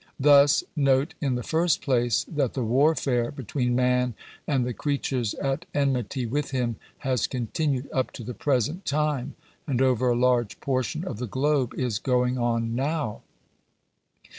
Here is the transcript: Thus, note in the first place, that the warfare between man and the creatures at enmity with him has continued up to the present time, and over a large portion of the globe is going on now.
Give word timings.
Thus, 0.19 0.63
note 0.75 1.13
in 1.21 1.35
the 1.35 1.43
first 1.43 1.79
place, 1.83 2.23
that 2.27 2.55
the 2.55 2.63
warfare 2.63 3.29
between 3.29 3.75
man 3.75 4.15
and 4.47 4.65
the 4.65 4.73
creatures 4.73 5.35
at 5.35 5.67
enmity 5.75 6.25
with 6.25 6.49
him 6.49 6.77
has 7.05 7.27
continued 7.27 7.87
up 7.93 8.09
to 8.13 8.23
the 8.23 8.33
present 8.33 8.83
time, 8.83 9.35
and 9.67 9.79
over 9.79 10.09
a 10.09 10.15
large 10.15 10.59
portion 10.59 11.05
of 11.05 11.19
the 11.19 11.27
globe 11.27 11.75
is 11.75 11.99
going 11.99 12.39
on 12.39 12.73
now. 12.73 13.21